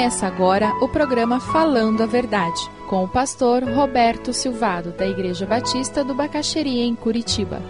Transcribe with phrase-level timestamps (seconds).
[0.00, 2.58] Começa agora o programa Falando a Verdade,
[2.88, 7.60] com o pastor Roberto Silvado, da Igreja Batista do Bacaxeria, em Curitiba.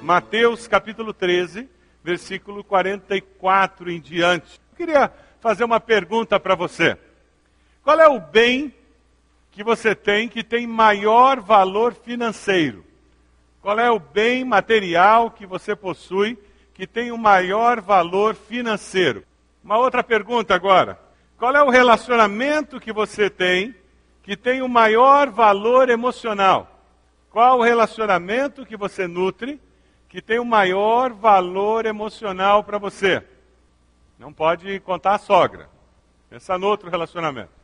[0.00, 1.68] Mateus capítulo 13,
[2.04, 4.60] versículo 44 em diante.
[4.70, 6.96] Eu queria fazer uma pergunta para você.
[7.82, 8.72] Qual é o bem
[9.50, 12.84] que você tem que tem maior valor financeiro?
[13.60, 16.38] Qual é o bem material que você possui
[16.72, 19.24] que tem o maior valor financeiro?
[19.62, 20.98] Uma outra pergunta agora.
[21.36, 23.74] Qual é o relacionamento que você tem
[24.22, 26.80] que tem o maior valor emocional?
[27.30, 29.60] Qual o relacionamento que você nutre
[30.08, 33.22] que tem o maior valor emocional para você?
[34.18, 35.68] Não pode contar a sogra.
[36.28, 37.59] Pensa no outro relacionamento.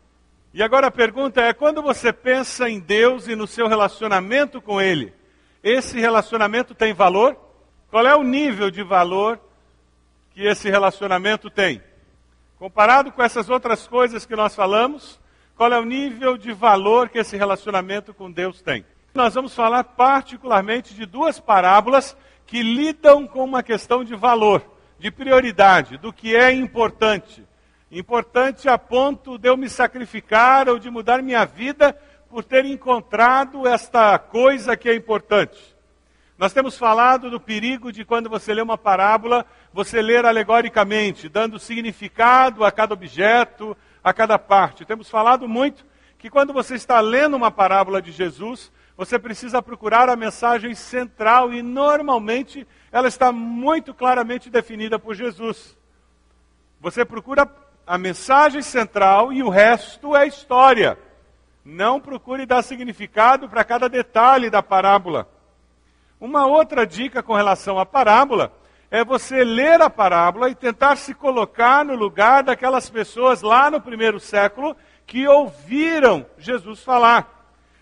[0.56, 4.80] E agora a pergunta é: quando você pensa em Deus e no seu relacionamento com
[4.80, 5.12] Ele,
[5.62, 7.36] esse relacionamento tem valor?
[7.90, 9.38] Qual é o nível de valor
[10.30, 11.82] que esse relacionamento tem?
[12.58, 15.20] Comparado com essas outras coisas que nós falamos,
[15.58, 18.82] qual é o nível de valor que esse relacionamento com Deus tem?
[19.12, 24.64] Nós vamos falar particularmente de duas parábolas que lidam com uma questão de valor,
[24.98, 27.45] de prioridade, do que é importante.
[27.90, 31.96] Importante a ponto de eu me sacrificar ou de mudar minha vida
[32.28, 35.76] por ter encontrado esta coisa que é importante.
[36.36, 41.58] Nós temos falado do perigo de quando você lê uma parábola, você ler alegoricamente, dando
[41.58, 44.84] significado a cada objeto, a cada parte.
[44.84, 45.86] Temos falado muito
[46.18, 51.54] que quando você está lendo uma parábola de Jesus, você precisa procurar a mensagem central
[51.54, 55.76] e normalmente ela está muito claramente definida por Jesus.
[56.80, 57.46] Você procura
[57.86, 60.98] a mensagem central e o resto é história.
[61.64, 65.28] Não procure dar significado para cada detalhe da parábola.
[66.20, 68.52] Uma outra dica com relação à parábola
[68.90, 73.80] é você ler a parábola e tentar se colocar no lugar daquelas pessoas lá no
[73.80, 74.76] primeiro século
[75.06, 77.32] que ouviram Jesus falar.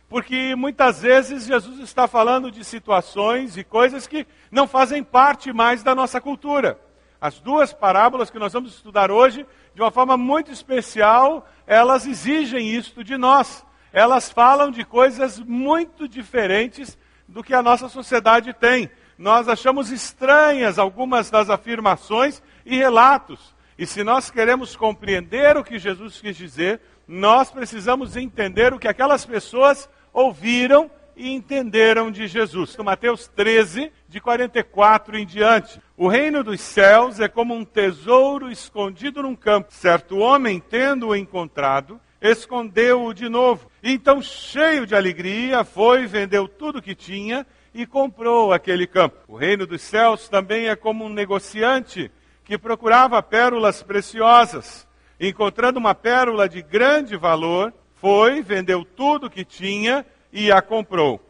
[0.08, 5.82] Porque muitas vezes Jesus está falando de situações e coisas que não fazem parte mais
[5.82, 6.78] da nossa cultura.
[7.24, 12.68] As duas parábolas que nós vamos estudar hoje, de uma forma muito especial, elas exigem
[12.68, 13.64] isto de nós.
[13.94, 18.90] Elas falam de coisas muito diferentes do que a nossa sociedade tem.
[19.16, 23.54] Nós achamos estranhas algumas das afirmações e relatos.
[23.78, 28.86] E se nós queremos compreender o que Jesus quis dizer, nós precisamos entender o que
[28.86, 32.76] aquelas pessoas ouviram e entenderam de Jesus.
[32.76, 35.80] No Mateus 13, de 44 em diante.
[35.96, 39.74] O reino dos céus é como um tesouro escondido num campo.
[39.74, 43.68] Certo homem, tendo-o encontrado, escondeu-o de novo.
[43.82, 47.44] Então, cheio de alegria, foi, vendeu tudo que tinha
[47.74, 49.16] e comprou aquele campo.
[49.26, 52.08] O reino dos céus também é como um negociante
[52.44, 54.86] que procurava pérolas preciosas.
[55.18, 61.20] Encontrando uma pérola de grande valor, foi, vendeu tudo que tinha e a comprou.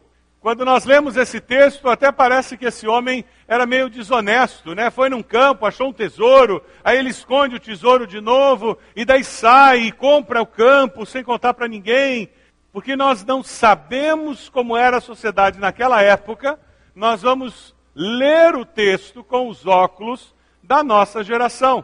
[0.45, 4.91] Quando nós lemos esse texto, até parece que esse homem era meio desonesto, né?
[4.91, 9.23] Foi num campo, achou um tesouro, aí ele esconde o tesouro de novo, e daí
[9.23, 12.29] sai e compra o campo sem contar para ninguém.
[12.71, 16.59] Porque nós não sabemos como era a sociedade naquela época,
[16.93, 21.83] nós vamos ler o texto com os óculos da nossa geração.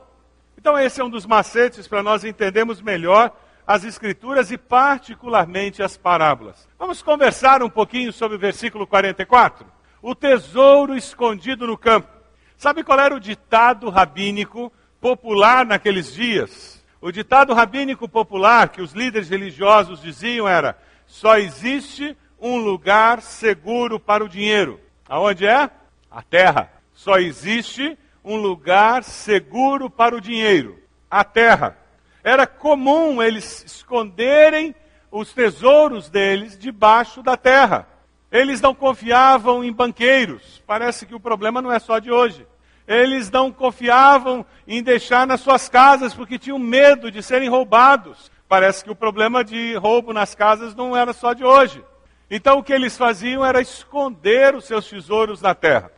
[0.55, 3.35] Então, esse é um dos macetes para nós entendermos melhor
[3.66, 6.67] as Escrituras e, particularmente, as parábolas.
[6.77, 9.66] Vamos conversar um pouquinho sobre o versículo 44?
[10.01, 12.09] O tesouro escondido no campo.
[12.57, 16.83] Sabe qual era o ditado rabínico popular naqueles dias?
[17.01, 20.77] O ditado rabínico popular que os líderes religiosos diziam era:
[21.07, 24.79] só existe um lugar seguro para o dinheiro.
[25.09, 25.69] Aonde é?
[26.09, 26.71] A terra.
[26.94, 30.80] Só existe um lugar seguro para o dinheiro.
[31.09, 31.77] A terra.
[32.23, 34.75] Era comum eles esconderem
[35.12, 37.88] os tesouros deles debaixo da terra.
[38.31, 40.63] Eles não confiavam em banqueiros.
[40.65, 42.47] Parece que o problema não é só de hoje.
[42.88, 48.31] Eles não confiavam em deixar nas suas casas porque tinham medo de serem roubados.
[48.47, 51.83] Parece que o problema de roubo nas casas não era só de hoje.
[52.29, 55.91] Então o que eles faziam era esconder os seus tesouros na terra.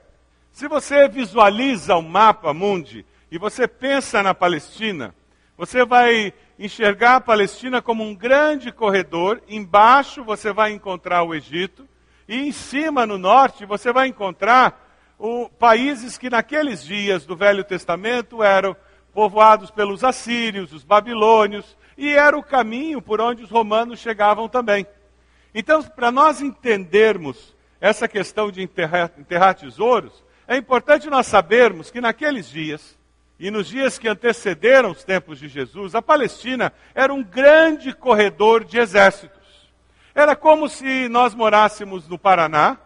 [0.51, 5.15] Se você visualiza o mapa mundi e você pensa na Palestina,
[5.57, 9.41] você vai enxergar a Palestina como um grande corredor.
[9.47, 11.87] Embaixo você vai encontrar o Egito.
[12.27, 14.83] E em cima, no norte, você vai encontrar
[15.19, 18.75] o, países que naqueles dias do Velho Testamento eram
[19.13, 24.87] povoados pelos assírios, os babilônios, e era o caminho por onde os romanos chegavam também.
[25.53, 32.01] Então, para nós entendermos essa questão de enterrar, enterrar tesouros, é importante nós sabermos que
[32.01, 32.97] naqueles dias,
[33.39, 38.63] e nos dias que antecederam os tempos de Jesus, a Palestina era um grande corredor
[38.63, 39.41] de exércitos.
[40.15, 42.77] Era como se nós morássemos no Paraná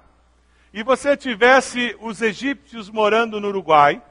[0.74, 4.02] e você tivesse os egípcios morando no Uruguai,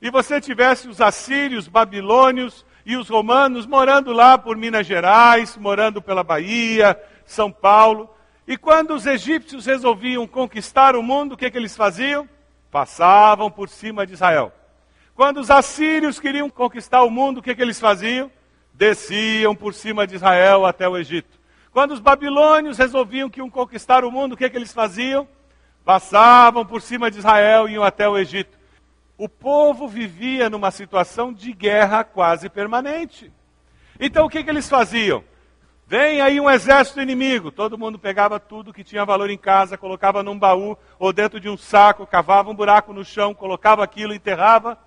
[0.00, 6.00] e você tivesse os assírios, babilônios e os romanos morando lá por Minas Gerais, morando
[6.00, 8.08] pela Bahia, São Paulo.
[8.46, 12.28] E quando os egípcios resolviam conquistar o mundo, o que, que eles faziam?
[12.70, 14.52] Passavam por cima de Israel.
[15.18, 18.30] Quando os assírios queriam conquistar o mundo, o que, que eles faziam?
[18.72, 21.40] Desciam por cima de Israel até o Egito.
[21.72, 25.26] Quando os babilônios resolviam que iam conquistar o mundo, o que, que eles faziam?
[25.84, 28.56] Passavam por cima de Israel e iam até o Egito.
[29.16, 33.32] O povo vivia numa situação de guerra quase permanente.
[33.98, 35.24] Então o que, que eles faziam?
[35.84, 37.50] Vem aí um exército inimigo.
[37.50, 41.48] Todo mundo pegava tudo que tinha valor em casa, colocava num baú ou dentro de
[41.48, 44.78] um saco, cavava um buraco no chão, colocava aquilo, enterrava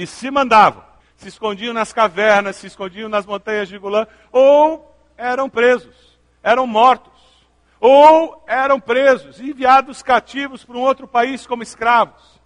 [0.00, 0.82] e se mandavam.
[1.14, 7.12] Se escondiam nas cavernas, se escondiam nas montanhas de Golã, ou eram presos, eram mortos,
[7.78, 12.40] ou eram presos, enviados cativos para um outro país como escravos.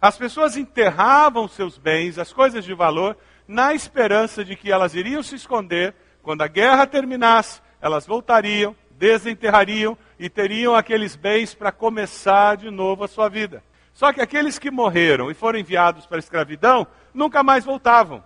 [0.00, 3.16] As pessoas enterravam seus bens, as coisas de valor,
[3.48, 5.92] na esperança de que elas iriam se esconder,
[6.22, 13.02] quando a guerra terminasse, elas voltariam, desenterrariam e teriam aqueles bens para começar de novo
[13.02, 13.64] a sua vida.
[13.92, 18.22] Só que aqueles que morreram e foram enviados para a escravidão nunca mais voltavam.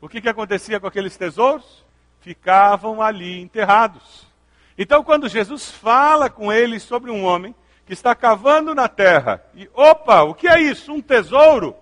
[0.00, 1.84] O que, que acontecia com aqueles tesouros?
[2.20, 4.26] Ficavam ali enterrados.
[4.76, 7.54] Então, quando Jesus fala com eles sobre um homem
[7.84, 10.92] que está cavando na terra e, opa, o que é isso?
[10.92, 11.74] Um tesouro?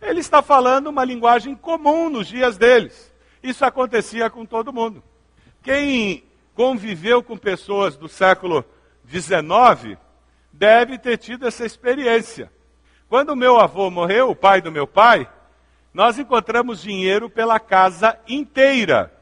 [0.00, 3.12] Ele está falando uma linguagem comum nos dias deles.
[3.42, 5.02] Isso acontecia com todo mundo.
[5.62, 6.24] Quem
[6.54, 8.64] conviveu com pessoas do século
[9.08, 9.98] XIX
[10.52, 12.52] deve ter tido essa experiência.
[13.08, 15.28] Quando meu avô morreu, o pai do meu pai,
[15.98, 19.12] nós encontramos dinheiro pela casa inteira.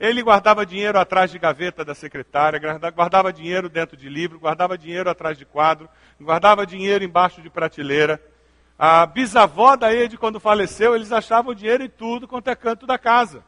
[0.00, 2.60] Ele guardava dinheiro atrás de gaveta da secretária,
[2.90, 5.88] guardava dinheiro dentro de livro, guardava dinheiro atrás de quadro,
[6.20, 8.20] guardava dinheiro embaixo de prateleira.
[8.76, 12.98] A bisavó da Ede, quando faleceu, eles achavam dinheiro em tudo quanto é canto da
[12.98, 13.44] casa.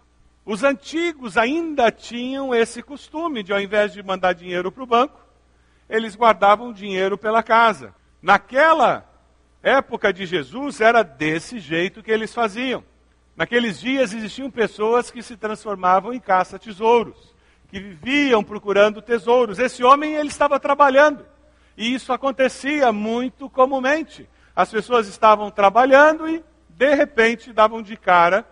[0.46, 5.18] Os antigos ainda tinham esse costume de, ao invés de mandar dinheiro para o banco,
[5.90, 7.92] eles guardavam dinheiro pela casa.
[8.22, 9.12] Naquela
[9.64, 12.84] época de Jesus, era desse jeito que eles faziam.
[13.34, 17.34] Naqueles dias existiam pessoas que se transformavam em caça-tesouros,
[17.68, 19.58] que viviam procurando tesouros.
[19.58, 21.24] Esse homem ele estava trabalhando.
[21.76, 24.28] E isso acontecia muito comumente.
[24.54, 28.46] As pessoas estavam trabalhando e, de repente, davam de cara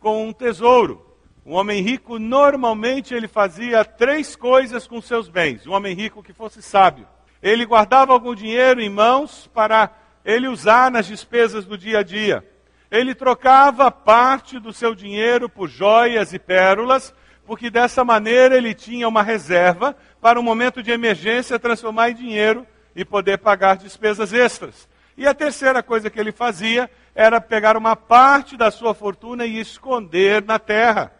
[0.00, 1.06] com um tesouro.
[1.46, 5.66] Um homem rico, normalmente, ele fazia três coisas com seus bens.
[5.66, 7.06] Um homem rico que fosse sábio.
[7.40, 9.90] Ele guardava algum dinheiro em mãos para
[10.26, 12.44] ele usar nas despesas do dia a dia
[12.90, 17.14] ele trocava parte do seu dinheiro por joias e pérolas,
[17.44, 22.66] porque dessa maneira ele tinha uma reserva para um momento de emergência transformar em dinheiro
[22.94, 24.88] e poder pagar despesas extras.
[25.16, 29.58] E a terceira coisa que ele fazia era pegar uma parte da sua fortuna e
[29.58, 31.12] esconder na terra.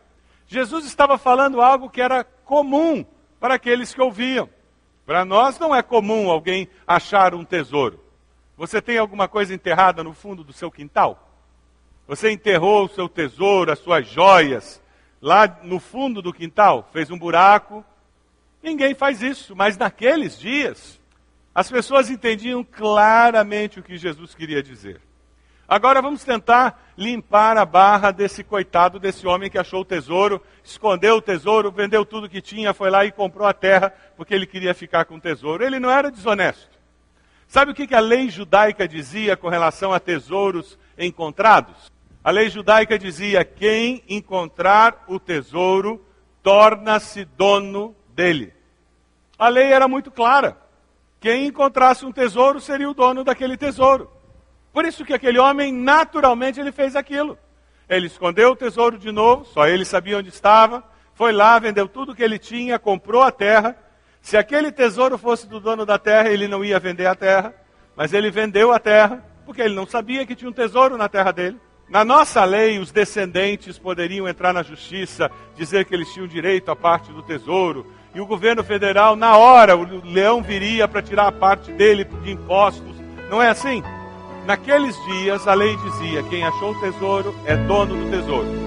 [0.46, 3.04] Jesus estava falando algo que era comum
[3.40, 4.48] para aqueles que ouviam.
[5.04, 8.05] Para nós não é comum alguém achar um tesouro.
[8.56, 11.30] Você tem alguma coisa enterrada no fundo do seu quintal?
[12.08, 14.82] Você enterrou o seu tesouro, as suas joias,
[15.20, 17.84] lá no fundo do quintal, fez um buraco.
[18.62, 21.00] Ninguém faz isso, mas naqueles dias,
[21.54, 25.00] as pessoas entendiam claramente o que Jesus queria dizer.
[25.68, 31.16] Agora vamos tentar limpar a barra desse coitado, desse homem que achou o tesouro, escondeu
[31.16, 34.72] o tesouro, vendeu tudo que tinha, foi lá e comprou a terra, porque ele queria
[34.74, 35.64] ficar com o tesouro.
[35.64, 36.75] Ele não era desonesto.
[37.48, 41.92] Sabe o que a lei judaica dizia com relação a tesouros encontrados?
[42.22, 46.04] A lei judaica dizia: quem encontrar o tesouro
[46.42, 48.52] torna-se dono dele.
[49.38, 50.56] A lei era muito clara.
[51.20, 54.10] Quem encontrasse um tesouro seria o dono daquele tesouro.
[54.72, 57.38] Por isso que aquele homem, naturalmente, ele fez aquilo.
[57.88, 60.84] Ele escondeu o tesouro de novo, só ele sabia onde estava,
[61.14, 63.76] foi lá, vendeu tudo que ele tinha, comprou a terra.
[64.26, 67.54] Se aquele tesouro fosse do dono da terra, ele não ia vender a terra,
[67.94, 71.30] mas ele vendeu a terra, porque ele não sabia que tinha um tesouro na terra
[71.30, 71.56] dele.
[71.88, 76.74] Na nossa lei, os descendentes poderiam entrar na justiça, dizer que eles tinham direito à
[76.74, 81.32] parte do tesouro, e o governo federal, na hora, o leão viria para tirar a
[81.32, 82.96] parte dele de impostos.
[83.30, 83.80] Não é assim?
[84.44, 88.66] Naqueles dias, a lei dizia: quem achou o tesouro é dono do tesouro.